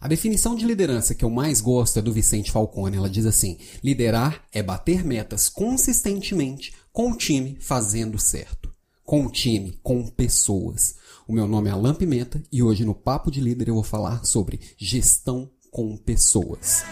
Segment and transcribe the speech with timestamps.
[0.00, 2.96] A definição de liderança que eu mais gosto é do Vicente Falcone.
[2.96, 8.72] Ela diz assim: liderar é bater metas consistentemente com o time fazendo certo.
[9.04, 10.94] Com o time, com pessoas.
[11.28, 14.24] O meu nome é Alan Pimenta e hoje no Papo de Líder eu vou falar
[14.24, 16.82] sobre gestão com pessoas.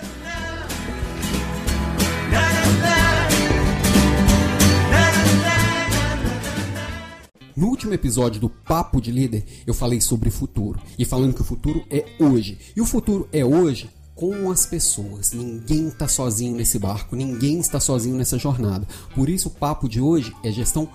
[7.58, 10.80] No último episódio do Papo de Líder, eu falei sobre futuro.
[10.96, 12.56] E falando que o futuro é hoje.
[12.76, 15.32] E o futuro é hoje com as pessoas.
[15.32, 18.86] Ninguém está sozinho nesse barco, ninguém está sozinho nessa jornada.
[19.12, 20.88] Por isso, o papo de hoje é gestão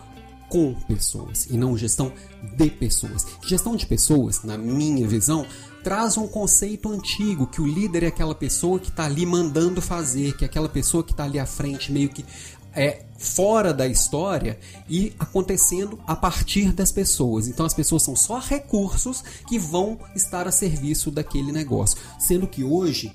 [0.48, 2.14] com pessoas e não gestão
[2.56, 3.26] de pessoas.
[3.45, 5.45] Gestão de pessoas, na minha visão,
[5.84, 10.38] traz um conceito antigo que o líder é aquela pessoa que está ali mandando fazer,
[10.38, 12.23] que é aquela pessoa que está ali à frente, meio que
[12.76, 14.59] é fora da história
[14.90, 17.48] e acontecendo a partir das pessoas.
[17.48, 21.98] Então as pessoas são só recursos que vão estar a serviço daquele negócio.
[22.20, 23.14] Sendo que hoje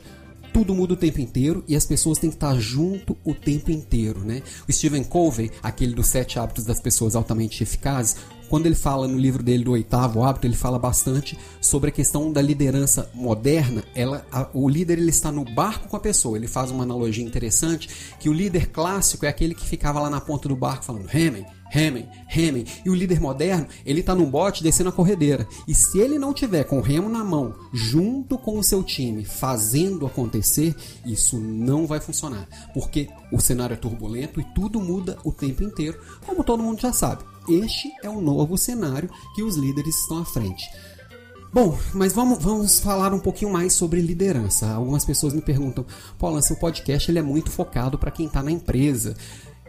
[0.52, 4.24] tudo muda o tempo inteiro e as pessoas têm que estar junto o tempo inteiro,
[4.24, 4.42] né?
[4.68, 8.16] O Stephen Covey, aquele dos sete hábitos das pessoas altamente eficazes,
[8.48, 12.32] quando ele fala no livro dele do oitavo hábito, ele fala bastante sobre a questão
[12.32, 13.84] da liderança moderna.
[13.94, 16.36] Ela, a, o líder ele está no barco com a pessoa.
[16.36, 20.20] Ele faz uma analogia interessante que o líder clássico é aquele que ficava lá na
[20.20, 22.64] ponta do barco falando remem, remem, remem.
[22.84, 25.46] E o líder moderno, ele está num bote descendo a corredeira.
[25.66, 29.24] E se ele não tiver com o remo na mão, junto com o seu time,
[29.24, 30.74] fazendo acontecer,
[31.05, 32.48] isso não vai funcionar.
[32.72, 36.92] Porque o cenário é turbulento e tudo muda o tempo inteiro, como todo mundo já
[36.92, 37.22] sabe.
[37.48, 40.64] Este é o novo cenário que os líderes estão à frente.
[41.50, 44.70] Bom, mas vamos, vamos falar um pouquinho mais sobre liderança.
[44.70, 45.86] Algumas pessoas me perguntam,
[46.18, 49.16] Paula, seu podcast ele é muito focado para quem está na empresa.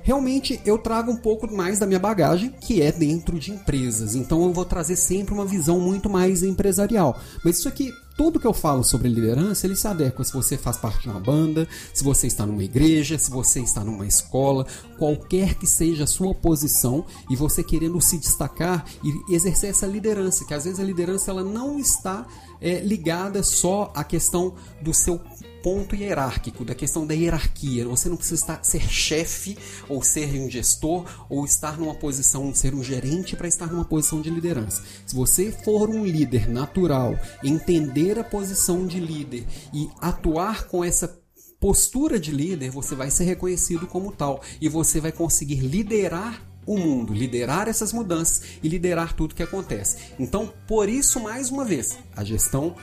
[0.03, 4.13] Realmente eu trago um pouco mais da minha bagagem, que é dentro de empresas.
[4.13, 7.17] Então eu vou trazer sempre uma visão muito mais empresarial.
[7.45, 10.25] Mas isso aqui tudo que eu falo sobre liderança, ele se adequa.
[10.25, 13.81] Se você faz parte de uma banda, se você está numa igreja, se você está
[13.81, 14.67] numa escola,
[14.97, 20.43] qualquer que seja a sua posição e você querendo se destacar e exercer essa liderança,
[20.43, 22.27] que às vezes a liderança ela não está
[22.59, 25.21] é, ligada só à questão do seu
[25.63, 27.87] ponto hierárquico, da questão da hierarquia.
[27.87, 32.73] Você não precisa estar, ser chefe, ou ser um gestor, ou estar numa posição, ser
[32.73, 34.83] um gerente para estar numa posição de liderança.
[35.05, 41.19] Se você for um líder natural, entender a posição de líder e atuar com essa
[41.59, 46.77] postura de líder, você vai ser reconhecido como tal e você vai conseguir liderar o
[46.77, 49.97] mundo, liderar essas mudanças e liderar tudo que acontece.
[50.19, 52.75] Então, por isso, mais uma vez, a gestão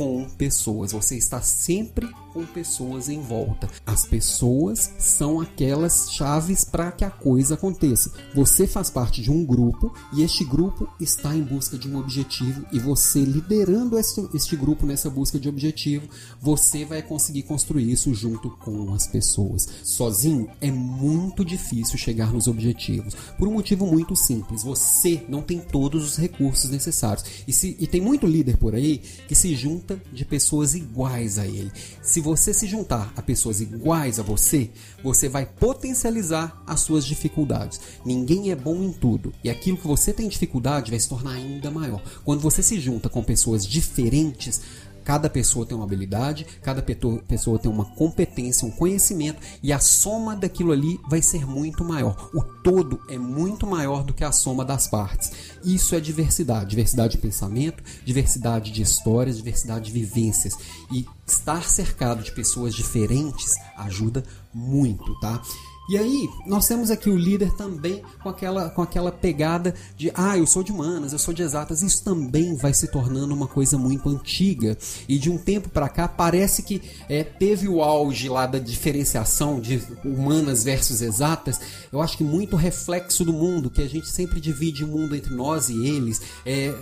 [0.00, 0.92] com pessoas.
[0.92, 3.68] Você está sempre com pessoas em volta.
[3.84, 8.10] As pessoas são aquelas chaves para que a coisa aconteça.
[8.34, 12.64] Você faz parte de um grupo e este grupo está em busca de um objetivo
[12.72, 16.08] e você liderando este, este grupo nessa busca de objetivo,
[16.40, 19.68] você vai conseguir construir isso junto com as pessoas.
[19.82, 24.62] Sozinho é muito difícil chegar nos objetivos por um motivo muito simples.
[24.62, 29.02] Você não tem todos os recursos necessários e, se, e tem muito líder por aí
[29.28, 31.72] que se junta de pessoas iguais a ele.
[32.02, 34.68] Se se você se juntar a pessoas iguais a você,
[35.02, 37.80] você vai potencializar as suas dificuldades.
[38.04, 41.70] Ninguém é bom em tudo e aquilo que você tem dificuldade vai se tornar ainda
[41.70, 42.02] maior.
[42.22, 44.60] Quando você se junta com pessoas diferentes,
[45.04, 50.36] Cada pessoa tem uma habilidade, cada pessoa tem uma competência, um conhecimento e a soma
[50.36, 52.30] daquilo ali vai ser muito maior.
[52.34, 55.32] O todo é muito maior do que a soma das partes.
[55.64, 60.56] Isso é diversidade, diversidade de pensamento, diversidade de histórias, diversidade de vivências
[60.92, 65.40] e estar cercado de pessoas diferentes ajuda muito, tá?
[65.90, 70.38] E aí, nós temos aqui o líder também com aquela, com aquela pegada de, ah,
[70.38, 71.82] eu sou de humanas, eu sou de exatas.
[71.82, 74.78] Isso também vai se tornando uma coisa muito antiga.
[75.08, 79.58] E de um tempo para cá, parece que é, teve o auge lá da diferenciação
[79.58, 81.60] de humanas versus exatas.
[81.92, 85.34] Eu acho que muito reflexo do mundo, que a gente sempre divide o mundo entre
[85.34, 86.22] nós e eles.
[86.46, 86.72] É,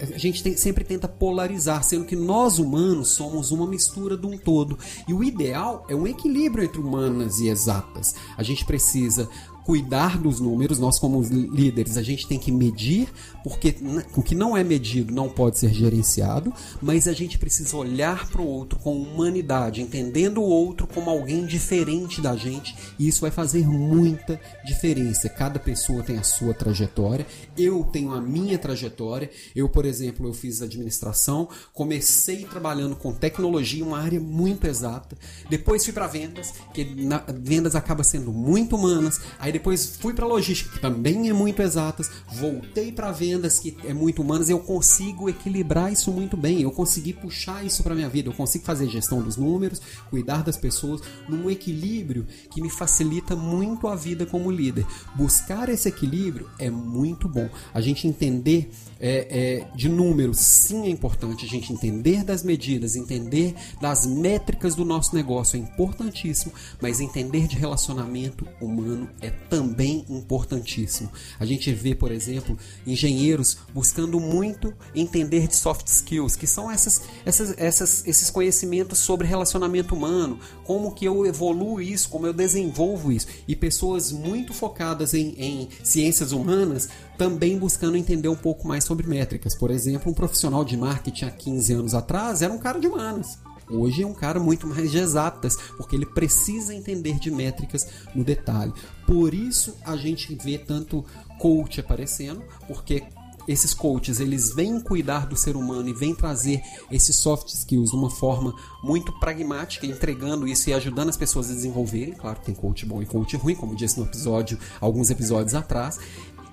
[0.00, 4.26] a, a gente tem, sempre tenta polarizar, sendo que nós humanos somos uma mistura de
[4.26, 4.78] um todo.
[5.06, 8.14] E o ideal é um equilíbrio entre humanas e exatas.
[8.36, 9.28] A gente precisa
[9.64, 13.08] cuidar dos números, nós como líderes, a gente tem que medir,
[13.44, 13.76] porque
[14.16, 18.40] o que não é medido não pode ser gerenciado, mas a gente precisa olhar para
[18.40, 23.30] o outro com humanidade, entendendo o outro como alguém diferente da gente, e isso vai
[23.30, 25.28] fazer muita diferença.
[25.28, 27.26] Cada pessoa tem a sua trajetória,
[27.56, 29.30] eu tenho a minha trajetória.
[29.54, 35.16] Eu, por exemplo, eu fiz administração, comecei trabalhando com tecnologia, uma área muito exata.
[35.48, 39.20] Depois fui para vendas, que na, vendas acaba sendo muito humanas.
[39.38, 43.76] Aí Aí depois fui para logística, que também é muito exatas, voltei para vendas, que
[43.84, 48.08] é muito humanas, eu consigo equilibrar isso muito bem, eu consegui puxar isso para minha
[48.08, 53.34] vida, eu consigo fazer gestão dos números, cuidar das pessoas num equilíbrio que me facilita
[53.34, 54.86] muito a vida como líder.
[55.16, 57.48] Buscar esse equilíbrio é muito bom.
[57.74, 58.70] A gente entender
[59.00, 61.44] é, é, de números, sim, é importante.
[61.44, 67.48] A gente entender das medidas, entender das métricas do nosso negócio é importantíssimo, mas entender
[67.48, 71.10] de relacionamento humano é também importantíssimo.
[71.38, 72.56] A gente vê, por exemplo,
[72.86, 79.26] engenheiros buscando muito entender de soft skills, que são essas, essas, essas, esses conhecimentos sobre
[79.26, 83.26] relacionamento humano, como que eu evoluo isso, como eu desenvolvo isso.
[83.46, 86.88] E pessoas muito focadas em, em ciências humanas
[87.20, 89.54] também buscando entender um pouco mais sobre métricas.
[89.54, 93.38] Por exemplo, um profissional de marketing há 15 anos atrás era um cara de humanas.
[93.70, 98.24] Hoje é um cara muito mais de exatas, porque ele precisa entender de métricas no
[98.24, 98.72] detalhe.
[99.06, 101.04] Por isso a gente vê tanto
[101.38, 103.02] coach aparecendo, porque
[103.48, 107.96] esses coaches eles vêm cuidar do ser humano e vêm trazer esses soft skills de
[107.96, 112.14] uma forma muito pragmática, entregando isso e ajudando as pessoas a desenvolverem.
[112.14, 115.98] Claro, tem coach bom e coach ruim, como disse no episódio, alguns episódios atrás.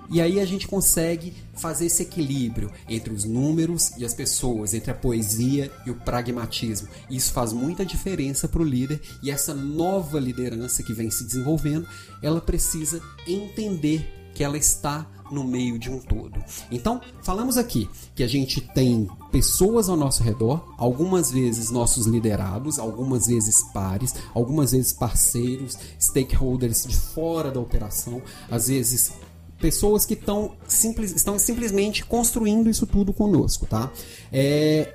[0.09, 4.91] E aí a gente consegue fazer esse equilíbrio entre os números e as pessoas, entre
[4.91, 6.87] a poesia e o pragmatismo.
[7.09, 11.87] Isso faz muita diferença para o líder e essa nova liderança que vem se desenvolvendo,
[12.21, 16.41] ela precisa entender que ela está no meio de um todo.
[16.71, 22.79] Então, falamos aqui que a gente tem pessoas ao nosso redor, algumas vezes nossos liderados,
[22.79, 29.11] algumas vezes pares, algumas vezes parceiros, stakeholders de fora da operação, às vezes
[29.59, 33.91] pessoas que tão simples, estão simplesmente construindo isso tudo conosco, tá?
[34.31, 34.93] É...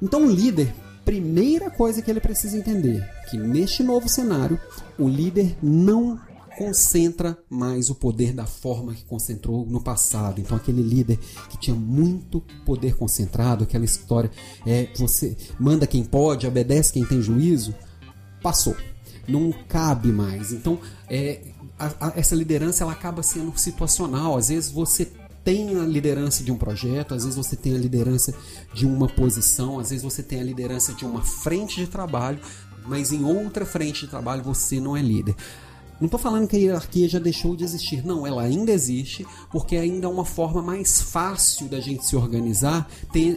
[0.00, 0.74] Então o líder,
[1.04, 4.60] primeira coisa que ele precisa entender, que neste novo cenário,
[4.98, 6.20] o líder não
[6.56, 10.40] concentra mais o poder da forma que concentrou no passado.
[10.40, 11.18] Então aquele líder
[11.50, 14.30] que tinha muito poder concentrado, aquela história,
[14.66, 17.74] é você manda quem pode, obedece quem tem juízo,
[18.42, 18.76] passou.
[19.26, 20.52] Não cabe mais.
[20.52, 20.78] Então,
[21.08, 21.40] é,
[21.84, 24.36] a, a, essa liderança ela acaba sendo situacional.
[24.36, 25.10] Às vezes você
[25.44, 28.34] tem a liderança de um projeto, às vezes você tem a liderança
[28.72, 32.40] de uma posição, às vezes você tem a liderança de uma frente de trabalho,
[32.86, 35.34] mas em outra frente de trabalho você não é líder.
[36.00, 39.76] Não estou falando que a hierarquia já deixou de existir, não, ela ainda existe, porque
[39.76, 42.88] ainda é uma forma mais fácil da gente se organizar,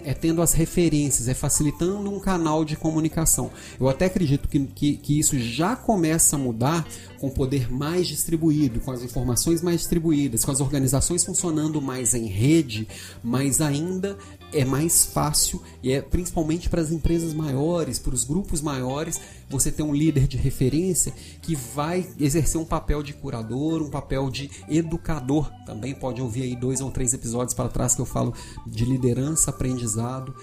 [0.03, 3.51] é tendo as referências, é facilitando um canal de comunicação.
[3.79, 6.87] Eu até acredito que, que, que isso já começa a mudar
[7.19, 12.13] com o poder mais distribuído, com as informações mais distribuídas, com as organizações funcionando mais
[12.13, 12.87] em rede,
[13.23, 14.17] mas ainda
[14.53, 19.71] é mais fácil e é principalmente para as empresas maiores, para os grupos maiores, você
[19.71, 24.49] ter um líder de referência que vai exercer um papel de curador, um papel de
[24.67, 25.49] educador.
[25.65, 28.33] Também pode ouvir aí dois ou três episódios para trás que eu falo
[28.65, 30.35] de liderança, aprendizado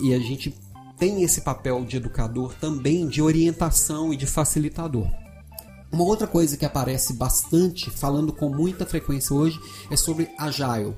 [0.00, 0.54] e, e a gente
[0.98, 5.06] tem esse papel de educador também de orientação e de facilitador.
[5.90, 9.58] Uma outra coisa que aparece bastante, falando com muita frequência hoje,
[9.90, 10.94] é sobre Agile.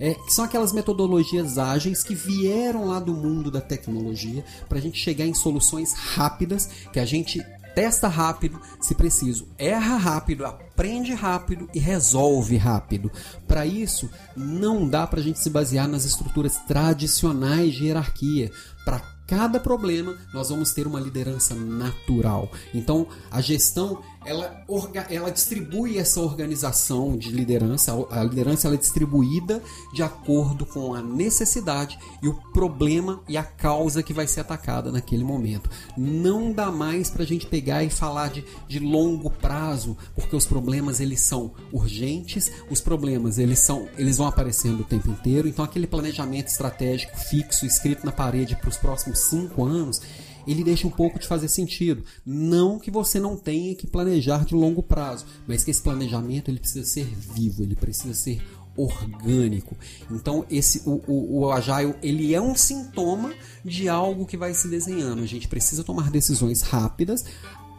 [0.00, 4.80] É, que são aquelas metodologias ágeis que vieram lá do mundo da tecnologia para a
[4.80, 7.44] gente chegar em soluções rápidas, que a gente
[7.78, 13.08] testa rápido, se preciso, erra rápido, aprende rápido e resolve rápido.
[13.46, 18.50] Para isso, não dá para a gente se basear nas estruturas tradicionais de hierarquia.
[18.84, 22.50] Para cada problema, nós vamos ter uma liderança natural.
[22.74, 24.64] Então, a gestão ela,
[25.08, 31.00] ela distribui essa organização de liderança, a liderança ela é distribuída de acordo com a
[31.00, 35.70] necessidade e o problema e a causa que vai ser atacada naquele momento.
[35.96, 40.46] Não dá mais para a gente pegar e falar de, de longo prazo, porque os
[40.46, 45.48] problemas eles são urgentes, os problemas eles são eles vão aparecendo o tempo inteiro.
[45.48, 50.00] Então aquele planejamento estratégico fixo escrito na parede para os próximos cinco anos
[50.48, 52.02] ele deixa um pouco de fazer sentido.
[52.24, 56.58] Não que você não tenha que planejar de longo prazo, mas que esse planejamento ele
[56.58, 58.42] precisa ser vivo, ele precisa ser
[58.76, 59.76] orgânico.
[60.10, 64.68] Então esse o, o, o agile ele é um sintoma de algo que vai se
[64.68, 65.22] desenhando.
[65.22, 67.24] A gente precisa tomar decisões rápidas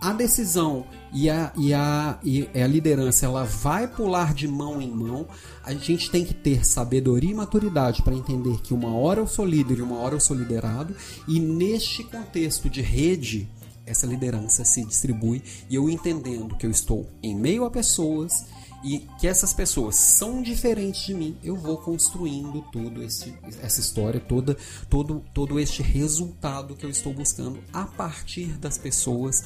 [0.01, 4.89] a decisão e a, e, a, e a liderança ela vai pular de mão em
[4.89, 5.27] mão,
[5.63, 9.45] a gente tem que ter sabedoria e maturidade para entender que uma hora eu sou
[9.45, 10.95] líder e uma hora eu sou liderado,
[11.27, 13.49] e neste contexto de rede,
[13.85, 18.45] essa liderança se distribui e eu entendendo que eu estou em meio a pessoas
[18.83, 24.19] e que essas pessoas são diferentes de mim, eu vou construindo tudo esse, essa história,
[24.19, 24.55] toda,
[24.89, 29.43] todo, todo este resultado que eu estou buscando a partir das pessoas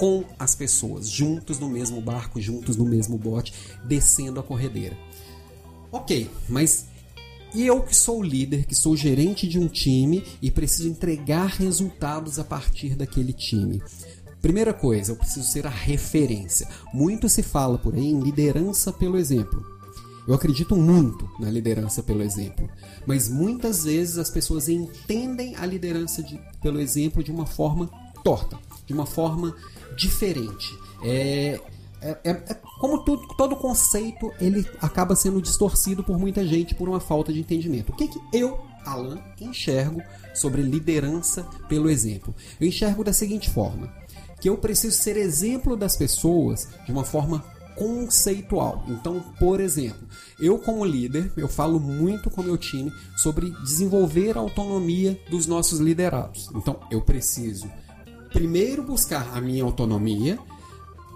[0.00, 3.52] com as pessoas, juntos no mesmo barco, juntos no mesmo bote,
[3.84, 4.96] descendo a corredeira.
[5.92, 6.86] Ok, mas
[7.54, 11.48] e eu que sou o líder, que sou gerente de um time e preciso entregar
[11.48, 13.82] resultados a partir daquele time.
[14.40, 16.66] Primeira coisa, eu preciso ser a referência.
[16.94, 19.62] Muito se fala por aí em liderança pelo exemplo.
[20.26, 22.70] Eu acredito muito na liderança pelo exemplo,
[23.06, 27.90] mas muitas vezes as pessoas entendem a liderança de, pelo exemplo de uma forma
[28.24, 29.54] torta, de uma forma
[29.96, 30.78] diferente.
[31.02, 31.60] É,
[32.02, 36.88] é, é, é, como tudo, todo conceito ele acaba sendo distorcido por muita gente por
[36.88, 37.92] uma falta de entendimento.
[37.92, 40.02] O que, que eu, Alan, enxergo
[40.34, 42.34] sobre liderança pelo exemplo?
[42.58, 43.92] Eu enxergo da seguinte forma:
[44.40, 47.44] que eu preciso ser exemplo das pessoas de uma forma
[47.76, 48.84] conceitual.
[48.88, 50.06] Então, por exemplo,
[50.38, 55.80] eu como líder, eu falo muito com meu time sobre desenvolver a autonomia dos nossos
[55.80, 56.50] liderados.
[56.54, 57.70] Então, eu preciso
[58.32, 60.38] primeiro buscar a minha autonomia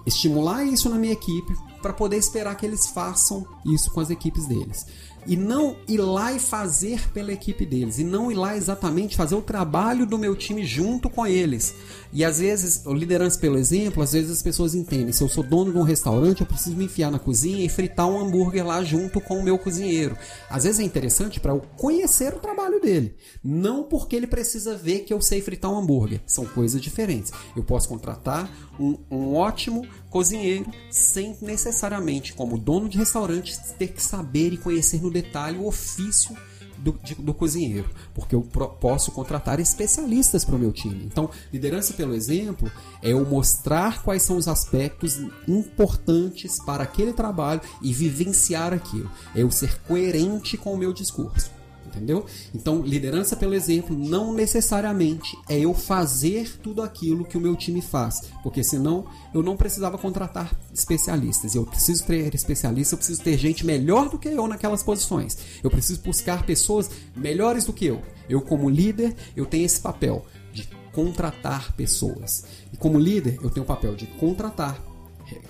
[0.06, 4.47] estimular isso na minha equipe para poder esperar que eles façam isso com as equipes
[4.47, 4.87] deles.
[5.26, 7.99] E não ir lá e fazer pela equipe deles.
[7.99, 11.75] E não ir lá exatamente fazer o trabalho do meu time junto com eles.
[12.12, 15.12] E às vezes, liderança pelo exemplo, às vezes as pessoas entendem.
[15.12, 18.07] Se eu sou dono de um restaurante, eu preciso me enfiar na cozinha e fritar
[18.07, 20.16] um hambúrguer lá junto com o meu cozinheiro.
[20.49, 23.16] Às vezes é interessante para eu conhecer o trabalho dele.
[23.43, 26.21] Não porque ele precisa ver que eu sei fritar um hambúrguer.
[26.26, 27.33] São coisas diferentes.
[27.57, 34.00] Eu posso contratar um, um ótimo cozinheiro sem necessariamente, como dono de restaurante, ter que
[34.00, 36.37] saber e conhecer no detalhe o ofício
[36.78, 41.04] do, de, do, cozinheiro, porque eu pro, posso contratar especialistas para o meu time.
[41.04, 42.71] Então, liderança pelo exemplo
[43.02, 45.18] é eu mostrar quais são os aspectos
[45.49, 49.11] importantes para aquele trabalho e vivenciar aquilo.
[49.35, 51.50] É eu ser coerente com o meu discurso
[51.86, 52.26] entendeu?
[52.54, 57.80] Então, liderança pelo exemplo não necessariamente é eu fazer tudo aquilo que o meu time
[57.80, 61.54] faz, porque senão eu não precisava contratar especialistas.
[61.54, 65.36] Eu preciso ter especialistas, eu preciso ter gente melhor do que eu naquelas posições.
[65.62, 68.02] Eu preciso buscar pessoas melhores do que eu.
[68.28, 72.44] Eu como líder, eu tenho esse papel de contratar pessoas.
[72.72, 74.80] E como líder, eu tenho o papel de contratar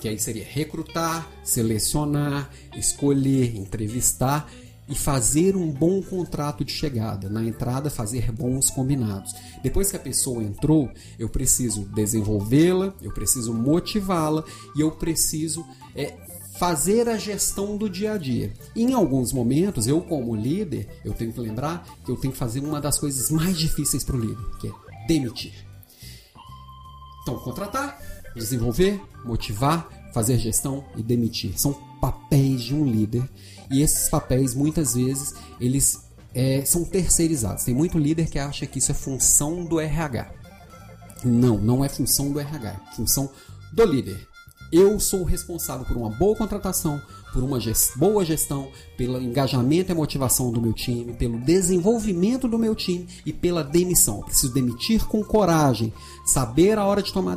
[0.00, 4.50] que aí seria recrutar, selecionar, escolher, entrevistar
[4.88, 7.28] e fazer um bom contrato de chegada.
[7.28, 9.34] Na entrada, fazer bons combinados.
[9.62, 14.44] Depois que a pessoa entrou, eu preciso desenvolvê-la, eu preciso motivá-la
[14.76, 15.64] e eu preciso
[15.94, 16.14] é,
[16.58, 18.52] fazer a gestão do dia a dia.
[18.76, 22.60] Em alguns momentos, eu como líder, eu tenho que lembrar que eu tenho que fazer
[22.60, 24.72] uma das coisas mais difíceis para o líder, que é
[25.06, 25.52] demitir.
[27.22, 27.98] Então, contratar,
[28.36, 31.58] desenvolver, motivar, fazer gestão e demitir.
[31.58, 33.28] São papéis de um líder
[33.70, 37.64] e esses papéis, muitas vezes, eles é, são terceirizados.
[37.64, 40.30] Tem muito líder que acha que isso é função do RH.
[41.24, 43.28] Não, não é função do RH, é função
[43.72, 44.26] do líder.
[44.70, 47.00] Eu sou responsável por uma boa contratação,
[47.34, 52.56] por uma gest boa gestão, pelo engajamento e motivação do meu time, pelo desenvolvimento do
[52.56, 54.18] meu time e pela demissão.
[54.18, 55.92] Eu preciso demitir com coragem,
[56.24, 57.36] saber a hora de tomar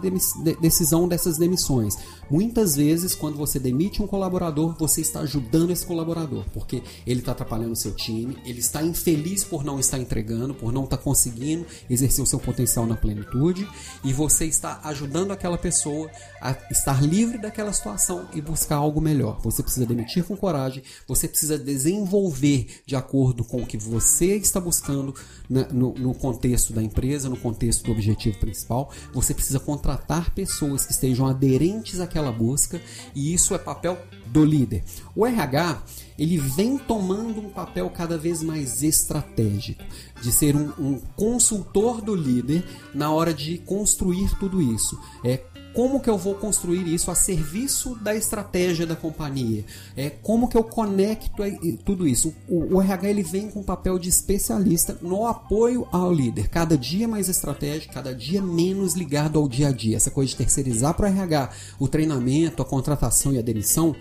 [0.61, 1.95] decisão dessas demissões.
[2.29, 7.31] Muitas vezes, quando você demite um colaborador, você está ajudando esse colaborador, porque ele está
[7.31, 11.65] atrapalhando o seu time, ele está infeliz por não estar entregando, por não estar conseguindo
[11.89, 13.67] exercer o seu potencial na plenitude,
[14.03, 19.39] e você está ajudando aquela pessoa a estar livre daquela situação e buscar algo melhor.
[19.41, 24.60] Você precisa demitir com coragem, você precisa desenvolver de acordo com o que você está
[24.60, 25.13] buscando
[25.50, 28.91] no, no contexto da empresa, no contexto do objetivo principal.
[29.13, 32.82] Você precisa contratar pessoas que estejam aderentes àquela busca
[33.15, 33.98] e isso é papel
[34.31, 34.84] do líder.
[35.15, 35.81] O RH
[36.17, 39.84] ele vem tomando um papel cada vez mais estratégico,
[40.22, 45.00] de ser um, um consultor do líder na hora de construir tudo isso.
[45.24, 45.41] É
[45.77, 49.63] como que eu vou construir isso a serviço da estratégia da companhia?
[49.96, 51.43] É como que eu conecto
[51.86, 52.34] tudo isso?
[52.50, 56.75] O, o RH ele vem com o papel de especialista no apoio ao líder, cada
[56.75, 59.98] dia mais estratégico, cada dia menos ligado ao dia a dia.
[59.98, 63.96] Essa coisa de terceirizar para o RH o treinamento, a contratação e a demissão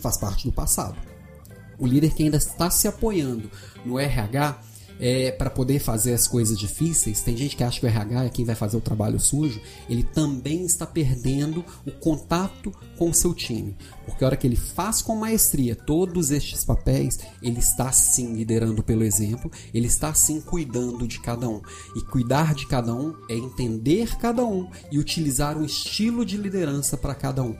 [0.00, 0.96] faz parte do passado.
[1.78, 3.50] O líder que ainda está se apoiando
[3.84, 4.60] no RH
[5.00, 8.28] é, para poder fazer as coisas difíceis, tem gente que acha que o RH é
[8.28, 13.32] quem vai fazer o trabalho sujo, ele também está perdendo o contato com o seu
[13.32, 13.74] time.
[14.04, 18.82] Porque a hora que ele faz com maestria todos estes papéis, ele está sim liderando
[18.82, 21.62] pelo exemplo, ele está sim cuidando de cada um.
[21.96, 26.96] E cuidar de cada um é entender cada um e utilizar um estilo de liderança
[26.98, 27.56] para cada um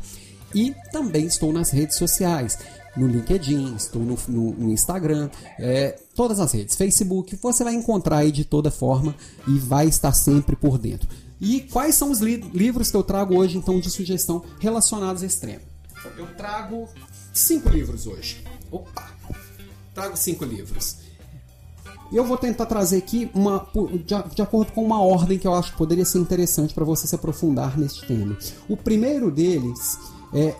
[0.54, 2.58] E também estou nas redes sociais
[2.96, 8.18] no LinkedIn, estou no, no, no Instagram, é, todas as redes, Facebook, você vai encontrar
[8.18, 9.14] aí de toda forma
[9.46, 11.08] e vai estar sempre por dentro.
[11.40, 15.26] E quais são os li livros que eu trago hoje, então, de sugestão relacionados a
[15.26, 15.60] extremo?
[16.16, 16.88] Eu trago
[17.32, 18.42] cinco livros hoje.
[18.70, 19.10] Opa!
[19.94, 20.98] Trago cinco livros.
[22.12, 23.66] Eu vou tentar trazer aqui uma
[24.34, 27.14] de, acordo com uma ordem que eu acho que poderia ser interessante para você se
[27.14, 28.36] aprofundar neste tema.
[28.68, 29.98] O primeiro deles
[30.32, 30.54] é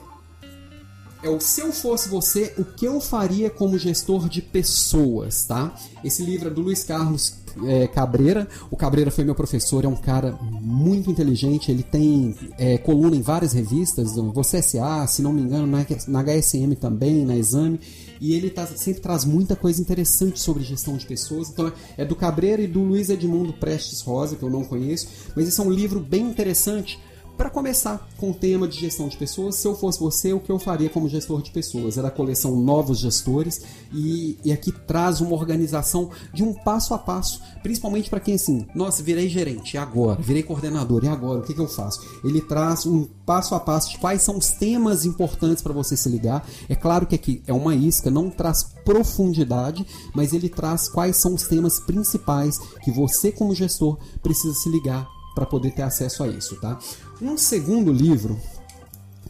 [1.27, 5.75] é o Se Eu Fosse Você, o que eu faria como gestor de pessoas, tá?
[6.05, 8.47] Esse livro é do Luiz Carlos é, Cabreira.
[8.71, 11.71] O Cabreira foi meu professor, é um cara muito inteligente.
[11.71, 16.23] Ele tem é, coluna em várias revistas, Você SA, se não me engano, na, na
[16.23, 17.81] HSM também, na Exame.
[18.21, 21.51] E ele tá, sempre traz muita coisa interessante sobre gestão de pessoas.
[21.51, 25.09] Então é do Cabreira e do Luiz Edmundo Prestes Rosa, que eu não conheço.
[25.35, 27.01] Mas esse é um livro bem interessante
[27.37, 30.51] para começar com o tema de gestão de pessoas, se eu fosse você, o que
[30.51, 31.99] eu faria como gestor de pessoas?
[31.99, 33.61] Era a coleção Novos Gestores
[33.93, 38.67] e, e aqui traz uma organização de um passo a passo, principalmente para quem assim,
[38.75, 40.21] nossa, virei gerente, e agora?
[40.21, 41.41] Virei coordenador, e agora?
[41.41, 42.01] O que, que eu faço?
[42.25, 46.09] Ele traz um passo a passo de quais são os temas importantes para você se
[46.09, 46.47] ligar.
[46.69, 51.35] É claro que aqui é uma isca, não traz profundidade, mas ele traz quais são
[51.35, 56.29] os temas principais que você, como gestor, precisa se ligar para poder ter acesso a
[56.29, 56.79] isso, tá?
[57.21, 58.39] Um segundo livro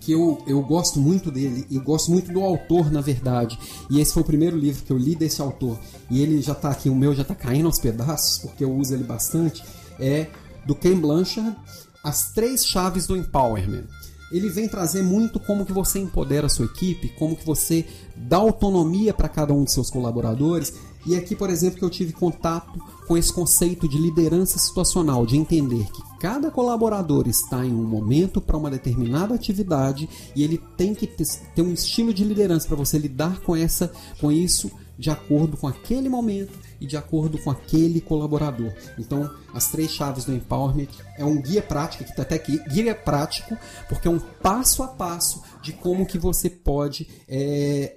[0.00, 3.58] que eu, eu gosto muito dele e gosto muito do autor, na verdade.
[3.90, 5.78] E esse foi o primeiro livro que eu li desse autor.
[6.10, 8.94] E ele já está aqui, o meu já está caindo aos pedaços, porque eu uso
[8.94, 9.64] ele bastante.
[9.98, 10.28] É
[10.64, 11.56] do Ken Blanchard,
[12.04, 13.84] As Três Chaves do Empowerment.
[14.30, 17.84] Ele vem trazer muito como que você empodera a sua equipe, como que você
[18.16, 20.72] dá autonomia para cada um de seus colaboradores.
[21.04, 25.36] E aqui, por exemplo, que eu tive contato com esse conceito de liderança situacional, de
[25.36, 30.94] entender que cada colaborador está em um momento para uma determinada atividade e ele tem
[30.94, 35.56] que ter um estilo de liderança para você lidar com essa com isso de acordo
[35.56, 38.72] com aquele momento e de acordo com aquele colaborador.
[38.98, 42.94] Então, as três chaves do empowerment é um guia prático, que tá até aqui, guia
[42.94, 43.56] prático,
[43.88, 47.96] porque é um passo a passo de como que você pode é,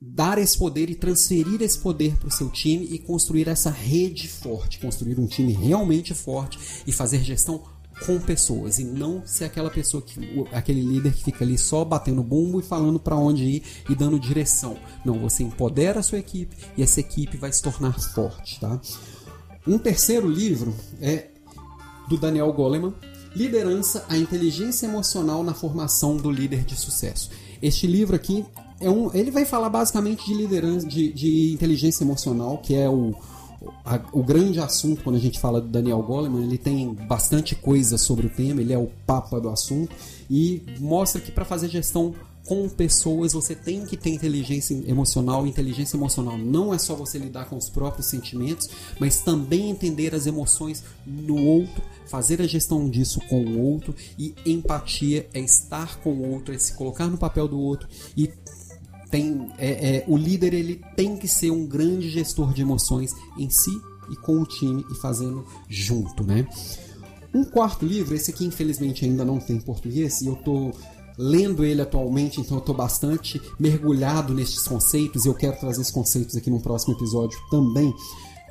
[0.00, 4.28] dar esse poder e transferir esse poder para o seu time e construir essa rede
[4.28, 7.62] forte, construir um time realmente forte e fazer gestão
[8.06, 12.22] com pessoas e não ser aquela pessoa que aquele líder que fica ali só batendo
[12.22, 14.76] bumbo e falando para onde ir e dando direção.
[15.04, 18.80] Não, você empodera a sua equipe e essa equipe vai se tornar forte, tá?
[19.66, 21.28] Um terceiro livro é
[22.08, 22.94] do Daniel Goleman,
[23.34, 27.30] Liderança, a inteligência emocional na formação do líder de sucesso.
[27.60, 28.44] Este livro aqui
[28.80, 33.14] é um, ele vai falar basicamente de liderança, de, de inteligência emocional, que é o,
[33.84, 36.44] a, o grande assunto quando a gente fala do Daniel Goleman.
[36.44, 39.94] Ele tem bastante coisa sobre o tema, ele é o papa do assunto
[40.30, 42.14] e mostra que para fazer gestão
[42.46, 45.46] com pessoas você tem que ter inteligência emocional.
[45.46, 50.26] Inteligência emocional não é só você lidar com os próprios sentimentos, mas também entender as
[50.26, 56.10] emoções no outro, fazer a gestão disso com o outro e empatia é estar com
[56.10, 57.86] o outro, é se colocar no papel do outro
[58.16, 58.30] e
[59.10, 63.48] tem é, é, o líder ele tem que ser um grande gestor de emoções em
[63.50, 66.46] si e com o time e fazendo junto, né?
[67.34, 70.72] Um quarto livro, esse aqui infelizmente ainda não tem em português e eu tô
[71.18, 75.92] lendo ele atualmente, então eu tô bastante mergulhado nesses conceitos e eu quero trazer esses
[75.92, 77.92] conceitos aqui no próximo episódio também,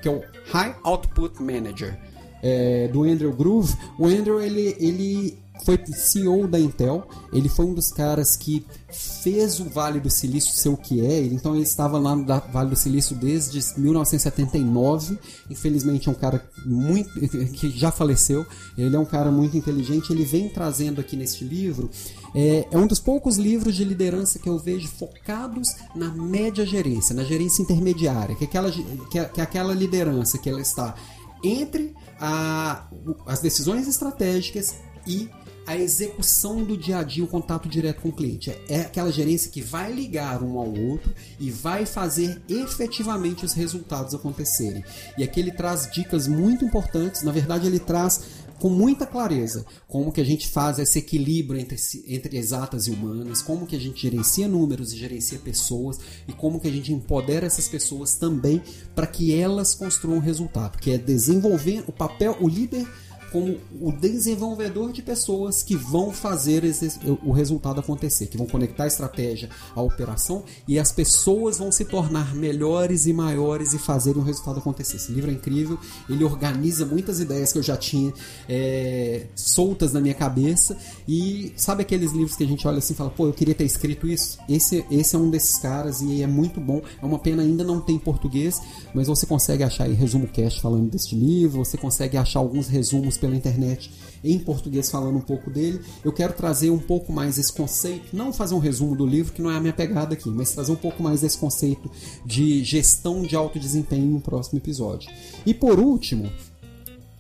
[0.02, 1.98] que é o High Output Manager.
[2.40, 3.76] É, do Andrew Groove.
[3.98, 9.60] O Andrew ele, ele foi CEO da Intel, ele foi um dos caras que fez
[9.60, 12.76] o Vale do Silício ser o que é, então ele estava lá no Vale do
[12.76, 15.18] Silício desde 1979,
[15.50, 17.10] infelizmente é um cara muito
[17.54, 18.46] que já faleceu,
[18.78, 21.90] ele é um cara muito inteligente, ele vem trazendo aqui neste livro,
[22.34, 27.16] é, é um dos poucos livros de liderança que eu vejo focados na média gerência,
[27.16, 30.96] na gerência intermediária, que é aquela, que é, que é aquela liderança que ela está
[31.44, 32.88] entre a,
[33.26, 35.30] as decisões estratégicas e
[35.68, 38.50] a execução do dia a dia, o contato direto com o cliente.
[38.70, 44.16] É aquela gerência que vai ligar um ao outro e vai fazer efetivamente os resultados
[44.16, 44.84] acontecerem.
[45.18, 50.12] E aqui ele traz dicas muito importantes, na verdade ele traz com muita clareza como
[50.12, 51.78] que a gente faz esse equilíbrio entre,
[52.08, 56.60] entre exatas e humanas, como que a gente gerencia números e gerencia pessoas e como
[56.60, 58.62] que a gente empodera essas pessoas também
[58.96, 62.88] para que elas construam resultado, que é desenvolver o papel, o líder
[63.32, 68.86] como o desenvolvedor de pessoas que vão fazer esse, o resultado acontecer, que vão conectar
[68.86, 74.22] a estratégia à operação e as pessoas vão se tornar melhores e maiores e fazerem
[74.22, 74.98] o resultado acontecer.
[74.98, 75.78] Esse livro é incrível,
[76.10, 78.14] ele organiza muitas ideias que eu já tinha
[78.48, 82.96] é, soltas na minha cabeça e sabe aqueles livros que a gente olha assim e
[82.96, 84.38] fala, pô, eu queria ter escrito isso?
[84.48, 86.82] Esse, esse é um desses caras e é muito bom.
[87.02, 88.62] É uma pena ainda não tem em português,
[88.94, 93.17] mas você consegue achar aí resumo cast falando deste livro, você consegue achar alguns resumos
[93.18, 93.92] pela internet
[94.24, 95.80] em português falando um pouco dele.
[96.04, 99.42] Eu quero trazer um pouco mais esse conceito, não fazer um resumo do livro, que
[99.42, 101.90] não é a minha pegada aqui, mas trazer um pouco mais desse conceito
[102.26, 105.10] de gestão de alto desempenho no próximo episódio.
[105.46, 106.30] E por último,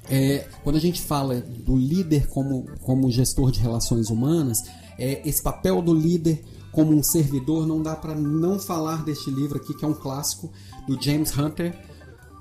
[0.09, 4.63] é, quando a gente fala do líder como, como gestor de relações humanas,
[4.97, 9.57] é, esse papel do líder como um servidor, não dá para não falar deste livro
[9.57, 10.51] aqui, que é um clássico
[10.87, 11.75] do James Hunter,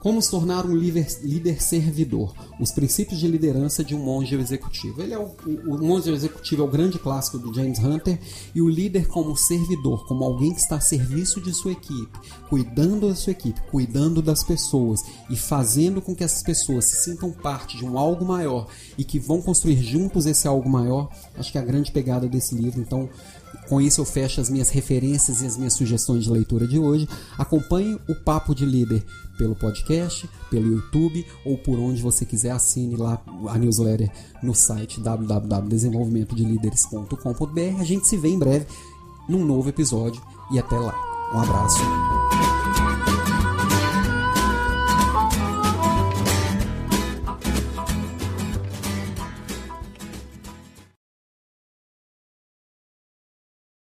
[0.07, 2.33] como se tornar um líder, líder, servidor?
[2.61, 5.03] Os princípios de liderança de um monge executivo.
[5.03, 8.17] Ele é o, o, o monge executivo é o grande clássico do James Hunter
[8.55, 12.17] e o líder como servidor, como alguém que está a serviço de sua equipe,
[12.49, 17.33] cuidando da sua equipe, cuidando das pessoas e fazendo com que essas pessoas se sintam
[17.33, 21.11] parte de um algo maior e que vão construir juntos esse algo maior.
[21.35, 22.81] Acho que é a grande pegada desse livro.
[22.81, 23.09] Então,
[23.69, 27.09] com isso eu fecho as minhas referências e as minhas sugestões de leitura de hoje.
[27.37, 29.05] Acompanhe o Papo de Líder
[29.37, 32.53] pelo podcast, pelo YouTube ou por onde você quiser.
[32.53, 34.11] Assine lá a newsletter
[34.43, 37.81] no site www.desenvolvimentodelideres.com.br.
[37.81, 38.67] A gente se vê em breve
[39.29, 40.95] num novo episódio e até lá.
[41.35, 42.16] Um abraço.